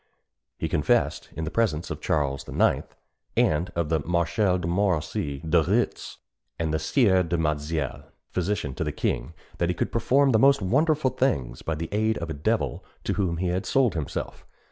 [0.57, 2.87] He confessed, in the presence of Charles IX.,
[3.37, 6.17] and of the Marshals de Montmorency, De Retz,
[6.57, 10.59] and the Sieur du Mazille, physician to the king, that he could perform the most
[10.59, 14.43] wonderful things by the aid of a devil to whom he had sold himself.